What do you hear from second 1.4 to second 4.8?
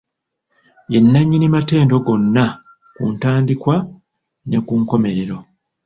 matendo gonna ku ntandikwa ne ku